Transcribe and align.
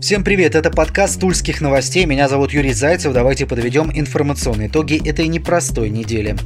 Всем 0.00 0.22
привет, 0.22 0.54
это 0.54 0.70
подкаст 0.70 1.20
Тульских 1.20 1.60
новостей. 1.60 2.04
Меня 2.04 2.28
зовут 2.28 2.52
Юрий 2.52 2.72
Зайцев. 2.72 3.12
Давайте 3.12 3.46
подведем 3.46 3.90
информационные 3.94 4.68
итоги 4.68 5.00
этой 5.08 5.28
непростой 5.28 5.88
недели. 5.88 6.36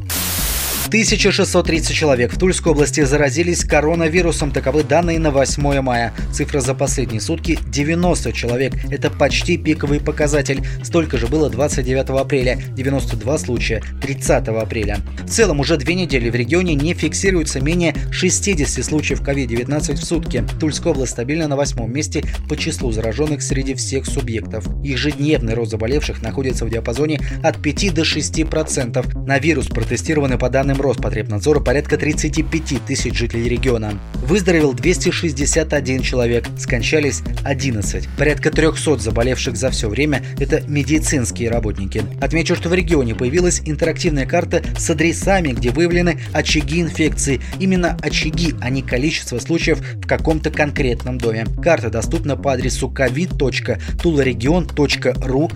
1630 0.88 1.94
человек 1.94 2.32
в 2.32 2.38
Тульской 2.38 2.72
области 2.72 3.04
заразились 3.04 3.62
коронавирусом. 3.62 4.50
Таковы 4.50 4.84
данные 4.84 5.18
на 5.18 5.30
8 5.30 5.82
мая. 5.82 6.14
Цифра 6.32 6.60
за 6.60 6.74
последние 6.74 7.20
сутки 7.20 7.58
90 7.68 8.32
человек. 8.32 8.72
Это 8.90 9.10
почти 9.10 9.58
пиковый 9.58 10.00
показатель. 10.00 10.66
Столько 10.82 11.18
же 11.18 11.26
было 11.26 11.50
29 11.50 12.08
апреля. 12.18 12.58
92 12.74 13.38
случая 13.38 13.82
30 14.00 14.48
апреля. 14.48 15.00
В 15.26 15.30
целом 15.30 15.60
уже 15.60 15.76
две 15.76 15.94
недели 15.94 16.30
в 16.30 16.34
регионе 16.34 16.74
не 16.74 16.94
фиксируется 16.94 17.60
менее 17.60 17.94
60 18.10 18.82
случаев 18.82 19.20
COVID-19 19.20 19.92
в 19.92 20.02
сутки. 20.02 20.42
Тульская 20.58 20.94
область 20.94 21.12
стабильно 21.12 21.48
на 21.48 21.56
восьмом 21.56 21.92
месте 21.92 22.24
по 22.48 22.56
числу 22.56 22.92
зараженных 22.92 23.42
среди 23.42 23.74
всех 23.74 24.06
субъектов. 24.06 24.66
Ежедневный 24.82 25.52
рост 25.52 25.70
заболевших 25.70 26.22
находится 26.22 26.64
в 26.64 26.70
диапазоне 26.70 27.20
от 27.42 27.60
5 27.60 27.92
до 27.92 28.06
6 28.06 28.48
процентов. 28.48 29.14
На 29.14 29.38
вирус 29.38 29.66
протестированы 29.66 30.38
по 30.38 30.48
данным 30.48 30.77
данным 30.78 30.80
Роспотребнадзора 30.80 31.60
порядка 31.60 31.96
35 31.96 32.84
тысяч 32.86 33.16
жителей 33.16 33.48
региона. 33.48 33.94
Выздоровел 34.14 34.72
261 34.72 36.02
человек, 36.02 36.46
скончались 36.58 37.22
11. 37.44 38.08
Порядка 38.16 38.50
300 38.50 38.98
заболевших 38.98 39.56
за 39.56 39.70
все 39.70 39.88
время– 39.88 40.24
это 40.38 40.62
медицинские 40.66 41.50
работники. 41.50 42.02
Отмечу, 42.20 42.56
что 42.56 42.68
в 42.68 42.74
регионе 42.74 43.14
появилась 43.14 43.62
интерактивная 43.64 44.26
карта 44.26 44.62
с 44.76 44.90
адресами, 44.90 45.52
где 45.52 45.70
выявлены 45.70 46.18
очаги 46.32 46.80
инфекции. 46.80 47.40
Именно 47.60 47.96
очаги, 48.02 48.54
а 48.60 48.70
не 48.70 48.82
количество 48.82 49.38
случаев 49.38 49.80
в 49.80 50.06
каком-то 50.06 50.50
конкретном 50.50 51.18
доме. 51.18 51.46
Карта 51.62 51.90
доступна 51.90 52.36
по 52.36 52.52
адресу 52.52 52.88
covid.tularegion.ru 52.88 55.50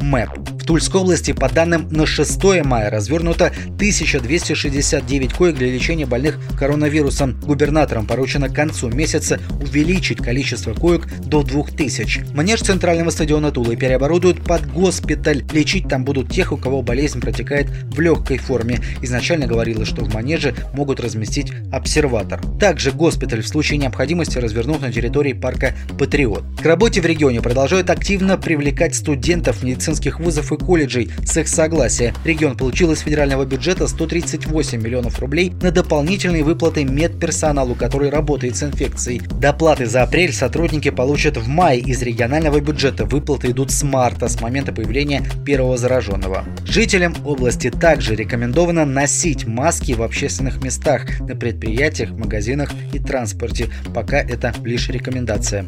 map. 0.00 0.47
Тульской 0.68 1.00
области 1.00 1.32
по 1.32 1.48
данным 1.48 1.88
на 1.90 2.04
6 2.04 2.44
мая 2.62 2.90
развернуто 2.90 3.46
1269 3.76 5.32
коек 5.32 5.56
для 5.56 5.68
лечения 5.68 6.04
больных 6.04 6.38
коронавирусом. 6.58 7.40
Губернаторам 7.40 8.06
поручено 8.06 8.50
к 8.50 8.54
концу 8.54 8.90
месяца 8.90 9.40
увеличить 9.62 10.18
количество 10.18 10.74
коек 10.74 11.08
до 11.20 11.42
2000. 11.42 12.34
Манеж 12.34 12.60
центрального 12.60 13.08
стадиона 13.08 13.50
Тулы 13.50 13.76
переоборудуют 13.76 14.44
под 14.44 14.70
госпиталь. 14.70 15.42
Лечить 15.54 15.88
там 15.88 16.04
будут 16.04 16.30
тех, 16.30 16.52
у 16.52 16.58
кого 16.58 16.82
болезнь 16.82 17.22
протекает 17.22 17.70
в 17.70 17.98
легкой 17.98 18.36
форме. 18.36 18.80
Изначально 19.00 19.46
говорилось, 19.46 19.88
что 19.88 20.04
в 20.04 20.12
манеже 20.12 20.54
могут 20.74 21.00
разместить 21.00 21.50
обсерватор. 21.72 22.42
Также 22.60 22.92
госпиталь 22.92 23.40
в 23.40 23.48
случае 23.48 23.78
необходимости 23.78 24.36
развернут 24.36 24.82
на 24.82 24.92
территории 24.92 25.32
парка 25.32 25.74
Патриот. 25.98 26.44
К 26.62 26.66
работе 26.66 27.00
в 27.00 27.06
регионе 27.06 27.40
продолжают 27.40 27.88
активно 27.88 28.36
привлекать 28.36 28.94
студентов 28.94 29.62
медицинских 29.62 30.20
вузов 30.20 30.52
и 30.52 30.57
колледжей 30.58 31.10
с 31.24 31.36
их 31.36 31.48
согласия. 31.48 32.14
Регион 32.24 32.56
получил 32.56 32.92
из 32.92 33.00
федерального 33.00 33.44
бюджета 33.44 33.86
138 33.86 34.80
миллионов 34.80 35.18
рублей 35.18 35.52
на 35.62 35.70
дополнительные 35.70 36.44
выплаты 36.44 36.84
медперсоналу, 36.84 37.74
который 37.74 38.10
работает 38.10 38.56
с 38.56 38.62
инфекцией. 38.62 39.22
Доплаты 39.40 39.86
за 39.86 40.02
апрель 40.02 40.32
сотрудники 40.32 40.90
получат 40.90 41.36
в 41.36 41.48
мае 41.48 41.80
из 41.80 42.02
регионального 42.02 42.60
бюджета. 42.60 43.04
Выплаты 43.04 43.50
идут 43.50 43.70
с 43.70 43.82
марта, 43.82 44.28
с 44.28 44.40
момента 44.40 44.72
появления 44.72 45.22
первого 45.44 45.76
зараженного. 45.76 46.44
Жителям 46.64 47.14
области 47.24 47.70
также 47.70 48.14
рекомендовано 48.14 48.84
носить 48.84 49.46
маски 49.46 49.92
в 49.92 50.02
общественных 50.02 50.62
местах, 50.62 51.20
на 51.20 51.36
предприятиях, 51.36 52.10
магазинах 52.10 52.70
и 52.92 52.98
транспорте. 52.98 53.68
Пока 53.94 54.18
это 54.18 54.54
лишь 54.64 54.88
рекомендация. 54.88 55.66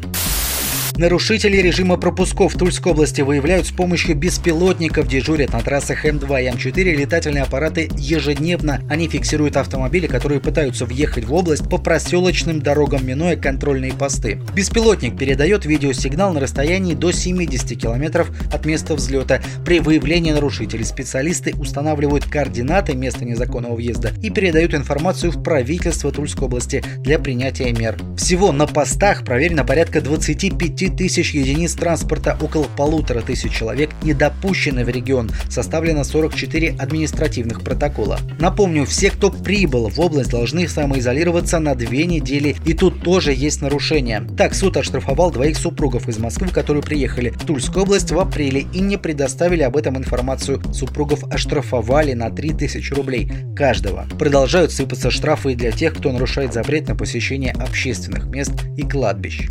Нарушители 1.01 1.57
режима 1.57 1.97
пропусков 1.97 2.53
в 2.53 2.59
Тульской 2.59 2.91
области 2.91 3.21
выявляют 3.21 3.65
с 3.65 3.71
помощью 3.71 4.15
беспилотников, 4.15 5.07
дежурят 5.07 5.51
на 5.51 5.61
трассах 5.61 6.05
М2 6.05 6.43
и 6.43 6.47
М4 6.47 6.95
летательные 6.95 7.41
аппараты 7.41 7.89
ежедневно. 7.97 8.83
Они 8.87 9.07
фиксируют 9.07 9.57
автомобили, 9.57 10.05
которые 10.05 10.39
пытаются 10.39 10.85
въехать 10.85 11.25
в 11.25 11.33
область 11.33 11.67
по 11.67 11.79
проселочным 11.79 12.61
дорогам, 12.61 13.03
минуя 13.03 13.35
контрольные 13.35 13.93
посты. 13.93 14.39
Беспилотник 14.53 15.17
передает 15.17 15.65
видеосигнал 15.65 16.33
на 16.33 16.39
расстоянии 16.39 16.93
до 16.93 17.11
70 17.11 17.81
км 17.81 18.27
от 18.53 18.65
места 18.67 18.93
взлета. 18.93 19.41
При 19.65 19.79
выявлении 19.79 20.31
нарушителей 20.31 20.85
специалисты 20.85 21.55
устанавливают 21.57 22.25
координаты 22.25 22.93
места 22.93 23.25
незаконного 23.25 23.73
въезда 23.73 24.11
и 24.21 24.29
передают 24.29 24.75
информацию 24.75 25.31
в 25.31 25.41
правительство 25.41 26.11
Тульской 26.11 26.45
области 26.45 26.83
для 26.99 27.17
принятия 27.17 27.71
мер. 27.71 27.97
Всего 28.15 28.51
на 28.51 28.67
постах 28.67 29.25
проверено 29.25 29.65
порядка 29.65 29.99
25 29.99 30.90
тысяч 30.91 31.33
единиц 31.33 31.73
транспорта, 31.73 32.37
около 32.39 32.65
полутора 32.77 33.21
тысяч 33.21 33.53
человек 33.53 33.91
не 34.03 34.13
допущены 34.13 34.85
в 34.85 34.89
регион. 34.89 35.31
Составлено 35.49 36.03
44 36.03 36.75
административных 36.77 37.61
протокола. 37.61 38.19
Напомню, 38.39 38.85
все, 38.85 39.11
кто 39.11 39.31
прибыл 39.31 39.89
в 39.89 39.99
область, 39.99 40.31
должны 40.31 40.67
самоизолироваться 40.67 41.59
на 41.59 41.75
две 41.75 42.05
недели. 42.05 42.55
И 42.65 42.73
тут 42.73 43.03
тоже 43.03 43.33
есть 43.33 43.61
нарушения. 43.61 44.27
Так, 44.37 44.53
суд 44.53 44.77
оштрафовал 44.77 45.31
двоих 45.31 45.57
супругов 45.57 46.07
из 46.07 46.17
Москвы, 46.17 46.49
которые 46.49 46.83
приехали 46.83 47.29
в 47.29 47.45
Тульскую 47.45 47.83
область 47.83 48.11
в 48.11 48.19
апреле 48.19 48.65
и 48.73 48.79
не 48.79 48.97
предоставили 48.97 49.63
об 49.63 49.77
этом 49.77 49.97
информацию. 49.97 50.61
Супругов 50.73 51.23
оштрафовали 51.31 52.13
на 52.13 52.29
3000 52.29 52.93
рублей 52.93 53.31
каждого. 53.55 54.05
Продолжают 54.17 54.71
сыпаться 54.71 55.11
штрафы 55.11 55.53
и 55.53 55.55
для 55.55 55.71
тех, 55.71 55.93
кто 55.95 56.11
нарушает 56.11 56.53
запрет 56.53 56.87
на 56.87 56.95
посещение 56.95 57.51
общественных 57.51 58.25
мест 58.25 58.53
и 58.77 58.83
кладбищ. 58.83 59.47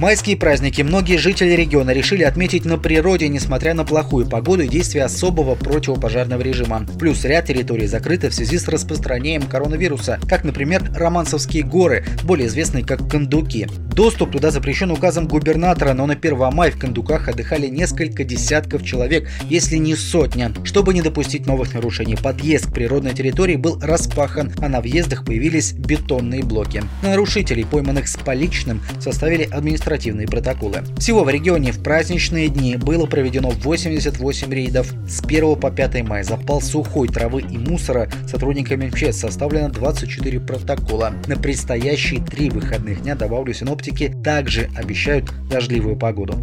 Майские 0.00 0.38
праздники 0.38 0.80
многие 0.80 1.18
жители 1.18 1.50
региона 1.50 1.90
решили 1.90 2.22
отметить 2.22 2.64
на 2.64 2.78
природе, 2.78 3.28
несмотря 3.28 3.74
на 3.74 3.84
плохую 3.84 4.26
погоду 4.26 4.62
и 4.62 4.66
действие 4.66 5.04
особого 5.04 5.56
противопожарного 5.56 6.40
режима. 6.40 6.86
Плюс 6.98 7.22
ряд 7.26 7.44
территорий 7.44 7.86
закрыты 7.86 8.30
в 8.30 8.34
связи 8.34 8.56
с 8.56 8.66
распространением 8.66 9.42
коронавируса, 9.42 10.18
как, 10.26 10.42
например, 10.42 10.90
Романцевские 10.96 11.64
горы, 11.64 12.06
более 12.24 12.48
известные 12.48 12.82
как 12.82 13.10
Кондуки. 13.10 13.68
Доступ 13.94 14.32
туда 14.32 14.50
запрещен 14.50 14.90
указом 14.90 15.28
губернатора, 15.28 15.92
но 15.92 16.06
на 16.06 16.14
1 16.14 16.50
мая 16.50 16.70
в 16.70 16.78
Кондуках 16.78 17.28
отдыхали 17.28 17.66
несколько 17.66 18.24
десятков 18.24 18.82
человек, 18.82 19.28
если 19.50 19.76
не 19.76 19.96
сотня. 19.96 20.54
Чтобы 20.64 20.94
не 20.94 21.02
допустить 21.02 21.46
новых 21.46 21.74
нарушений, 21.74 22.16
подъезд 22.16 22.68
к 22.68 22.72
природной 22.72 23.12
территории 23.12 23.56
был 23.56 23.78
распахан, 23.82 24.54
а 24.62 24.70
на 24.70 24.80
въездах 24.80 25.26
появились 25.26 25.74
бетонные 25.74 26.42
блоки. 26.42 26.82
На 27.02 27.10
нарушителей, 27.10 27.66
пойманных 27.66 28.08
с 28.08 28.16
поличным, 28.16 28.80
составили 28.98 29.42
административные 29.42 29.89
административные 29.90 30.26
протоколы. 30.26 30.82
Всего 30.98 31.24
в 31.24 31.28
регионе 31.28 31.72
в 31.72 31.82
праздничные 31.82 32.48
дни 32.48 32.76
было 32.76 33.06
проведено 33.06 33.50
88 33.50 34.52
рейдов. 34.52 34.92
С 35.08 35.22
1 35.22 35.56
по 35.56 35.70
5 35.70 36.02
мая 36.02 36.22
запал 36.22 36.60
сухой 36.60 37.08
травы 37.08 37.42
и 37.42 37.58
мусора 37.58 38.08
сотрудниками 38.26 38.86
МЧС 38.86 39.18
составлено 39.18 39.68
24 39.68 40.40
протокола. 40.40 41.12
На 41.26 41.36
предстоящие 41.36 42.24
три 42.24 42.50
выходных 42.50 43.02
дня, 43.02 43.14
добавлю 43.14 43.52
синоптики, 43.52 44.14
также 44.22 44.70
обещают 44.76 45.30
дождливую 45.48 45.96
погоду. 45.96 46.40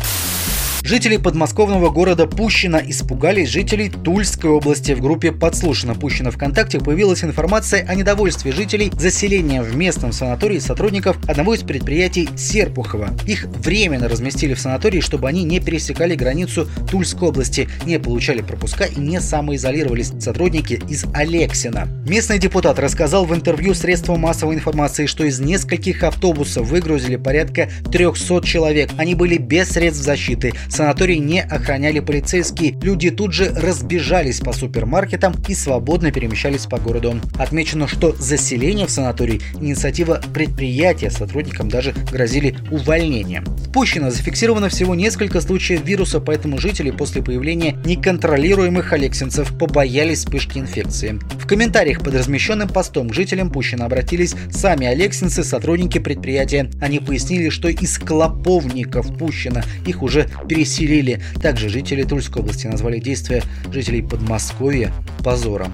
Жители 0.87 1.17
подмосковного 1.17 1.89
города 1.89 2.27
Пущино 2.27 2.77
испугались 2.77 3.49
жителей 3.49 3.89
Тульской 3.89 4.49
области. 4.49 4.93
В 4.93 5.01
группе 5.01 5.33
«Подслушано 5.33 5.95
Пущино 5.95 6.31
ВКонтакте» 6.31 6.79
появилась 6.79 7.25
информация 7.25 7.85
о 7.85 7.93
недовольстве 7.93 8.53
жителей 8.53 8.89
заселением 8.97 9.63
в 9.63 9.75
местном 9.75 10.13
санатории 10.13 10.59
сотрудников 10.59 11.17
одного 11.27 11.55
из 11.55 11.63
предприятий 11.63 12.29
Серпухова. 12.37 13.09
Их 13.25 13.47
временно 13.47 14.07
разместили 14.07 14.53
в 14.53 14.61
санатории, 14.61 15.01
чтобы 15.01 15.27
они 15.27 15.43
не 15.43 15.59
пересекали 15.59 16.15
границу 16.15 16.69
Тульской 16.89 17.27
области, 17.27 17.67
не 17.85 17.99
получали 17.99 18.41
пропуска 18.41 18.85
и 18.85 18.97
не 18.97 19.19
самоизолировались 19.19 20.13
сотрудники 20.21 20.81
из 20.87 21.03
Алексина. 21.13 21.89
Местный 22.07 22.39
депутат 22.39 22.79
рассказал 22.79 23.25
в 23.25 23.35
интервью 23.35 23.73
средствам 23.73 24.21
массовой 24.21 24.55
информации, 24.55 25.05
что 25.05 25.25
из 25.25 25.41
нескольких 25.41 26.03
автобусов 26.03 26.65
выгрузили 26.69 27.17
порядка 27.17 27.69
300 27.91 28.41
человек. 28.45 28.89
Они 28.97 29.15
были 29.15 29.35
без 29.35 29.67
средств 29.67 30.05
защиты, 30.05 30.53
Санаторий 30.77 31.17
не 31.17 31.41
охраняли 31.41 32.01
полицейские, 32.01 32.77
люди 32.83 33.09
тут 33.09 33.33
же 33.33 33.49
разбежались 33.49 34.41
по 34.41 34.53
супермаркетам 34.53 35.33
и 35.47 35.55
свободно 35.55 36.11
перемещались 36.11 36.67
по 36.67 36.77
городу. 36.77 37.19
Отмечено, 37.39 37.87
что 37.87 38.11
заселение 38.19 38.85
в 38.85 38.91
санаторий– 38.91 39.41
инициатива 39.59 40.21
предприятия, 40.35 41.09
сотрудникам 41.09 41.67
даже 41.67 41.95
грозили 42.11 42.55
увольнением. 42.69 43.43
Пущино 43.73 44.11
зафиксировано 44.11 44.69
всего 44.69 44.93
несколько 44.93 45.41
случаев 45.41 45.83
вируса, 45.83 46.19
поэтому 46.19 46.59
жители 46.59 46.91
после 46.91 47.23
появления 47.23 47.75
неконтролируемых 47.83 48.93
алексинцев 48.93 49.57
побоялись 49.57 50.19
вспышки 50.19 50.59
инфекции. 50.59 51.19
В 51.47 51.49
комментариях 51.49 52.03
под 52.03 52.13
размещенным 52.13 52.67
постом 52.67 53.07
к 53.07 53.13
жителям 53.13 53.49
Пущина 53.49 53.85
обратились 53.85 54.35
сами 54.51 54.85
алексинцы, 54.85 55.45
сотрудники 55.45 55.97
предприятия. 55.97 56.69
Они 56.81 56.99
пояснили, 56.99 57.47
что 57.47 57.69
из 57.69 57.97
клоповников 57.97 59.17
Пущина 59.17 59.63
их 59.85 60.03
уже 60.03 60.29
переселили. 60.49 61.21
Также 61.41 61.69
жители 61.69 62.03
Тульской 62.03 62.41
области 62.41 62.67
назвали 62.67 62.99
действия 62.99 63.43
жителей 63.71 64.01
Подмосковья 64.01 64.91
позором. 65.23 65.73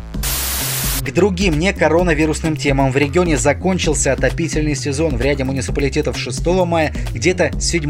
К 1.06 1.12
другим 1.12 1.60
не 1.60 1.74
коронавирусным 1.74 2.56
темам 2.56 2.90
в 2.90 2.96
регионе 2.96 3.38
закончился 3.38 4.14
отопительный 4.14 4.74
сезон 4.74 5.18
в 5.18 5.22
ряде 5.22 5.44
муниципалитетов 5.44 6.18
6 6.18 6.46
мая, 6.66 6.94
где-то 7.14 7.52
7. 7.60 7.84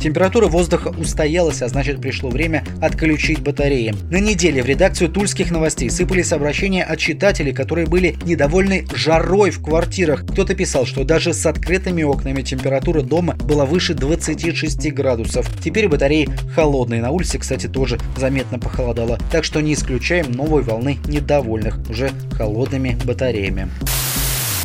Температура 0.00 0.46
воздуха 0.46 0.94
устоялась, 0.96 1.62
а 1.62 1.68
значит 1.68 2.00
пришло 2.00 2.30
время 2.30 2.64
отключить 2.80 3.40
батареи. 3.40 3.92
На 4.10 4.20
неделе 4.20 4.62
в 4.62 4.66
редакцию 4.66 5.10
тульских 5.10 5.50
новостей 5.50 5.90
сыпались 5.90 6.32
обращения 6.32 6.84
от 6.84 7.00
читателей, 7.00 7.52
которые 7.52 7.88
были 7.88 8.16
недовольны 8.24 8.86
жарой 8.94 9.50
в 9.50 9.60
квартирах. 9.60 10.24
Кто-то 10.24 10.54
писал, 10.54 10.86
что 10.86 11.02
даже 11.02 11.34
с 11.34 11.44
открытыми 11.46 12.04
окнами 12.04 12.42
температура 12.42 13.02
дома 13.02 13.34
была 13.34 13.66
выше 13.66 13.94
26 13.94 14.92
градусов. 14.92 15.50
Теперь 15.62 15.88
батареи 15.88 16.28
холодные. 16.54 17.02
На 17.02 17.10
улице, 17.10 17.38
кстати, 17.38 17.66
тоже 17.66 17.98
заметно 18.16 18.60
похолодало. 18.60 19.18
Так 19.32 19.42
что 19.42 19.60
не 19.60 19.74
исключаем 19.74 20.30
новой 20.30 20.62
волны 20.62 20.98
недовольных 21.08 21.76
уже 21.88 22.12
холодными 22.60 22.94
батареями. 23.06 23.70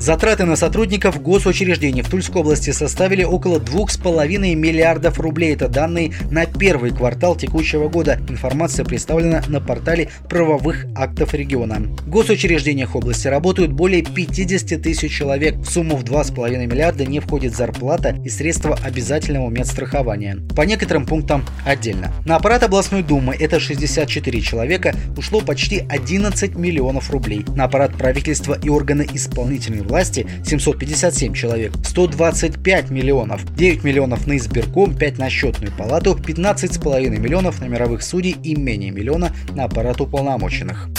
Затраты 0.06 0.46
на 0.46 0.56
сотрудников 0.56 1.19
госучреждений 1.19 2.04
в 2.04 2.10
Тульской 2.12 2.42
области 2.42 2.69
составили 2.69 3.24
около 3.24 3.57
2,5 3.57 4.54
миллиардов 4.54 5.19
рублей. 5.19 5.56
Это 5.56 5.68
данные 5.68 6.13
на 6.30 6.46
первый 6.46 6.92
квартал 6.92 7.36
текущего 7.36 7.90
года. 7.90 8.19
Информация 8.30 8.86
представлена 8.86 9.42
на 9.48 9.60
портале 9.60 10.12
правовых 10.30 10.86
актов 10.96 11.34
региона. 11.34 11.78
В 12.02 12.07
госучреждениях 12.07 12.96
области 12.96 13.28
работают 13.28 13.72
более 13.72 14.04
50 14.04 14.80
тысяч 14.80 15.12
человек. 15.12 15.56
В 15.56 15.66
сумму 15.66 15.96
в 15.96 16.04
2,5 16.04 16.68
миллиарда 16.68 17.04
не 17.07 17.19
входит 17.19 17.56
зарплата 17.56 18.16
и 18.24 18.30
средства 18.30 18.78
обязательного 18.84 19.50
медстрахования. 19.50 20.38
По 20.56 20.62
некоторым 20.62 21.07
пунктам 21.07 21.44
отдельно. 21.66 22.13
На 22.25 22.36
аппарат 22.36 22.62
областной 22.62 23.02
думы, 23.02 23.36
это 23.40 23.60
64 23.60 24.40
человека, 24.42 24.94
ушло 25.18 25.42
почти 25.42 25.84
11 25.90 26.54
миллионов 26.56 27.10
рублей. 27.10 27.44
На 27.56 27.63
аппарат 27.63 27.98
правительства 27.98 28.56
и 28.62 28.69
органы 28.69 29.07
исполнительной 29.12 29.81
власти 29.81 29.94
власти 29.95 30.27
757 30.44 31.33
человек, 31.33 31.71
125 31.86 32.89
миллионов, 32.89 33.45
9 33.56 33.86
миллионов 33.86 34.27
на 34.27 34.36
избирком, 34.36 34.94
5 34.94 35.19
на 35.19 35.30
счетную 35.30 35.71
палату, 35.71 36.19
15,5 36.21 37.18
миллионов 37.18 37.62
на 37.62 37.65
мировых 37.65 38.03
судей 38.03 38.36
и 38.44 38.57
менее 38.57 38.92
миллиона 38.92 39.31
на 39.56 39.63
аппарат 39.63 40.01
уполномоченных. 40.01 40.89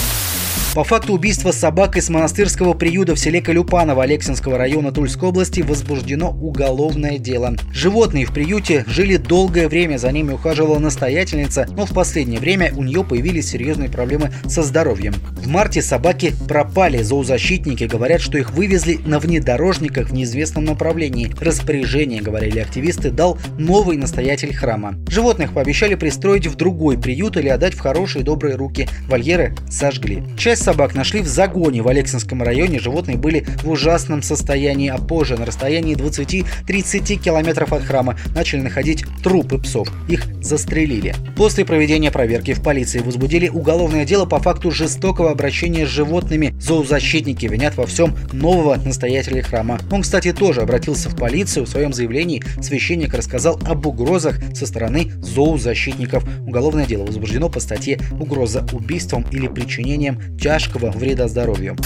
По 0.76 0.84
факту 0.84 1.14
убийства 1.14 1.52
собак 1.52 1.96
из 1.96 2.10
монастырского 2.10 2.74
приюта 2.74 3.14
в 3.14 3.18
селе 3.18 3.40
Калюпаново 3.40 4.02
Алексинского 4.02 4.58
района 4.58 4.92
Тульской 4.92 5.30
области 5.30 5.62
возбуждено 5.62 6.28
уголовное 6.28 7.16
дело. 7.16 7.56
Животные 7.72 8.26
в 8.26 8.34
приюте 8.34 8.84
жили 8.86 9.16
долгое 9.16 9.68
время, 9.68 9.96
за 9.96 10.12
ними 10.12 10.32
ухаживала 10.32 10.78
настоятельница, 10.78 11.66
но 11.70 11.86
в 11.86 11.94
последнее 11.94 12.40
время 12.40 12.74
у 12.76 12.82
нее 12.82 13.04
появились 13.04 13.48
серьезные 13.48 13.88
проблемы 13.88 14.32
со 14.48 14.62
здоровьем. 14.62 15.14
В 15.30 15.48
марте 15.48 15.80
собаки 15.80 16.34
пропали, 16.46 17.00
зоозащитники 17.00 17.84
говорят, 17.84 18.20
что 18.20 18.36
их 18.36 18.50
вывезли 18.50 18.98
на 19.06 19.18
внедорожниках 19.18 20.10
в 20.10 20.12
неизвестном 20.12 20.66
направлении. 20.66 21.32
Распоряжение, 21.40 22.20
говорили 22.20 22.58
активисты, 22.58 23.10
дал 23.10 23.38
новый 23.56 23.96
настоятель 23.96 24.54
храма. 24.54 24.96
Животных 25.08 25.54
пообещали 25.54 25.94
пристроить 25.94 26.46
в 26.46 26.56
другой 26.56 26.98
приют 26.98 27.38
или 27.38 27.48
отдать 27.48 27.72
в 27.72 27.80
хорошие 27.80 28.22
добрые 28.22 28.56
руки. 28.56 28.86
Вольеры 29.08 29.56
сожгли. 29.70 30.22
Часть 30.36 30.65
собак 30.66 30.96
нашли 30.96 31.20
в 31.20 31.28
загоне 31.28 31.80
в 31.80 31.86
Алексинском 31.86 32.42
районе. 32.42 32.80
Животные 32.80 33.16
были 33.16 33.46
в 33.62 33.70
ужасном 33.70 34.20
состоянии, 34.20 34.88
а 34.88 34.98
позже 34.98 35.36
на 35.36 35.46
расстоянии 35.46 35.94
20-30 35.94 37.22
километров 37.22 37.72
от 37.72 37.84
храма 37.84 38.18
начали 38.34 38.62
находить 38.62 39.04
трупы 39.22 39.58
псов. 39.58 39.88
Их 40.08 40.24
застрелили. 40.42 41.14
После 41.36 41.64
проведения 41.64 42.10
проверки 42.10 42.52
в 42.52 42.64
полиции 42.64 42.98
возбудили 42.98 43.48
уголовное 43.48 44.04
дело 44.04 44.26
по 44.26 44.40
факту 44.40 44.72
жестокого 44.72 45.30
обращения 45.30 45.86
с 45.86 45.88
животными. 45.88 46.52
Зоозащитники 46.58 47.46
винят 47.46 47.76
во 47.76 47.86
всем 47.86 48.16
нового 48.32 48.74
настоятеля 48.74 49.44
храма. 49.44 49.78
Он, 49.92 50.02
кстати, 50.02 50.32
тоже 50.32 50.62
обратился 50.62 51.08
в 51.08 51.16
полицию. 51.16 51.66
В 51.66 51.68
своем 51.68 51.92
заявлении 51.92 52.42
священник 52.60 53.14
рассказал 53.14 53.60
об 53.64 53.86
угрозах 53.86 54.40
со 54.52 54.66
стороны 54.66 55.12
зоозащитников. 55.22 56.24
Уголовное 56.44 56.86
дело 56.86 57.06
возбуждено 57.06 57.48
по 57.48 57.60
статье 57.60 58.00
«Угроза 58.18 58.66
убийством 58.72 59.24
или 59.30 59.46
причинением 59.46 60.18
тяжкого 60.46 60.92
вреда 60.92 61.26
здоровью. 61.26 61.76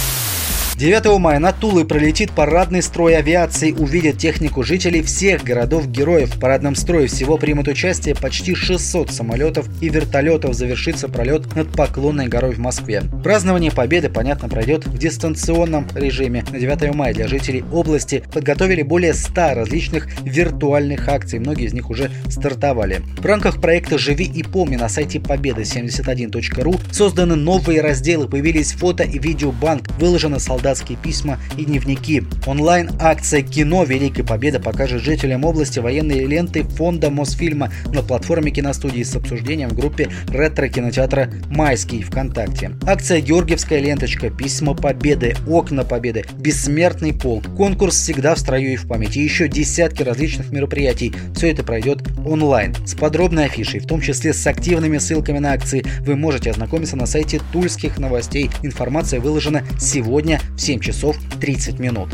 9 0.80 1.18
мая 1.18 1.38
над 1.38 1.58
Тулой 1.58 1.84
пролетит 1.84 2.30
парадный 2.30 2.80
строй 2.80 3.14
авиации, 3.14 3.70
увидят 3.70 4.16
технику 4.16 4.62
жителей 4.62 5.02
всех 5.02 5.44
городов-героев. 5.44 6.34
В 6.34 6.40
парадном 6.40 6.74
строе 6.74 7.06
всего 7.06 7.36
примут 7.36 7.68
участие 7.68 8.14
почти 8.14 8.54
600 8.54 9.10
самолетов 9.10 9.68
и 9.82 9.90
вертолетов. 9.90 10.54
Завершится 10.54 11.10
пролет 11.10 11.54
над 11.54 11.70
Поклонной 11.76 12.28
горой 12.28 12.54
в 12.54 12.58
Москве. 12.60 13.02
Празднование 13.22 13.70
Победы, 13.70 14.08
понятно, 14.08 14.48
пройдет 14.48 14.86
в 14.86 14.96
дистанционном 14.96 15.86
режиме. 15.94 16.46
На 16.50 16.58
9 16.58 16.94
мая 16.94 17.12
для 17.12 17.28
жителей 17.28 17.62
области 17.70 18.24
подготовили 18.32 18.80
более 18.80 19.12
100 19.12 19.34
различных 19.56 20.08
виртуальных 20.22 21.06
акций. 21.08 21.40
Многие 21.40 21.66
из 21.66 21.74
них 21.74 21.90
уже 21.90 22.10
стартовали. 22.30 23.02
В 23.18 23.26
рамках 23.26 23.60
проекта 23.60 23.98
«Живи 23.98 24.24
и 24.24 24.42
помни» 24.42 24.76
на 24.76 24.88
сайте 24.88 25.18
победы71.ру 25.18 26.76
созданы 26.90 27.36
новые 27.36 27.82
разделы, 27.82 28.26
появились 28.26 28.72
фото 28.72 29.02
и 29.02 29.18
видеобанк, 29.18 29.90
выложено 29.98 30.38
солдат 30.38 30.69
солдатские 30.70 30.98
письма 30.98 31.38
и 31.58 31.64
дневники. 31.64 32.22
Онлайн-акция 32.46 33.42
«Кино. 33.42 33.82
Великая 33.82 34.22
Победа» 34.22 34.60
покажет 34.60 35.02
жителям 35.02 35.44
области 35.44 35.80
военные 35.80 36.26
ленты 36.26 36.62
фонда 36.62 37.10
Мосфильма 37.10 37.72
на 37.86 38.02
платформе 38.02 38.52
киностудии 38.52 39.02
с 39.02 39.16
обсуждением 39.16 39.70
в 39.70 39.74
группе 39.74 40.08
ретро-кинотеатра 40.28 41.28
«Майский» 41.48 42.02
ВКонтакте. 42.02 42.72
Акция 42.86 43.20
«Георгиевская 43.20 43.80
ленточка», 43.80 44.30
«Письма 44.30 44.74
Победы», 44.74 45.34
«Окна 45.48 45.82
Победы», 45.84 46.24
«Бессмертный 46.38 47.14
полк». 47.14 47.44
Конкурс 47.56 47.96
всегда 47.96 48.36
в 48.36 48.38
строю 48.38 48.74
и 48.74 48.76
в 48.76 48.86
памяти. 48.86 49.18
еще 49.18 49.48
десятки 49.48 50.04
различных 50.04 50.52
мероприятий. 50.52 51.12
Все 51.34 51.50
это 51.50 51.64
пройдет 51.64 52.02
онлайн 52.24 52.74
с 52.86 52.94
подробной 52.94 53.46
афишей, 53.46 53.80
в 53.80 53.86
том 53.86 54.00
числе 54.00 54.32
с 54.32 54.46
активными 54.46 54.98
ссылками 54.98 55.38
на 55.38 55.52
акции. 55.52 55.84
Вы 56.06 56.14
можете 56.14 56.50
ознакомиться 56.50 56.96
на 56.96 57.06
сайте 57.06 57.40
Тульских 57.52 57.98
новостей. 57.98 58.50
Информация 58.62 59.18
выложена 59.18 59.64
сегодня 59.80 60.40
в 60.56 60.59
7 60.60 60.80
часов 60.80 61.16
30 61.40 61.78
минут. 61.78 62.10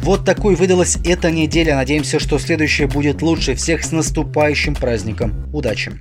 Вот 0.00 0.24
такой 0.24 0.54
выдалась 0.54 0.96
эта 1.04 1.30
неделя. 1.30 1.74
Надеемся, 1.74 2.20
что 2.20 2.38
следующая 2.38 2.86
будет 2.86 3.20
лучше. 3.20 3.54
Всех 3.54 3.84
с 3.84 3.92
наступающим 3.92 4.74
праздником. 4.74 5.34
Удачи! 5.52 5.92